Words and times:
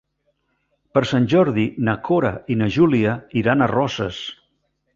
Per 0.97 1.03
Sant 1.09 1.27
Jordi 1.33 1.67
na 1.89 1.95
Cora 2.09 2.31
i 2.55 2.57
na 2.63 2.71
Júlia 2.79 3.13
iran 3.43 3.61
a 3.61 3.69
Roses. 3.77 4.27